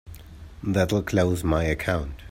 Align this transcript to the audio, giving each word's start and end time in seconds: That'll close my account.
That'll 0.63 1.03
close 1.03 1.43
my 1.43 1.63
account. 1.65 2.23